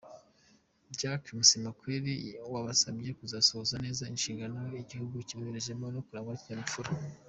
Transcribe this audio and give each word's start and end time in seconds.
Jacques 0.99 1.31
Musemakweli 1.37 2.15
wabasabye 2.53 3.09
kuzasohoza 3.19 3.75
neza 3.85 4.09
inshingano 4.13 4.59
igihugu 4.81 5.15
kiboherejemo 5.27 5.85
no 5.93 6.01
kurangwa 6.05 6.33
n’ikinyabupfura. 6.33 6.89